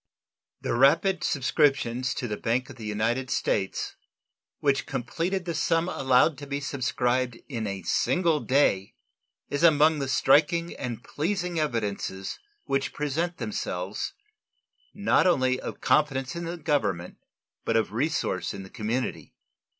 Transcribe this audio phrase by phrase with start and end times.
[0.61, 3.95] The rapid subscriptions to the Bank of the United States,
[4.57, 8.95] which completed the sum allowed to be subscribed in a single day,
[9.51, 14.13] is among the striking and pleasing evidences which present themselves,
[14.95, 17.17] not only of confidence in the Government,
[17.63, 19.35] but of resource in the community.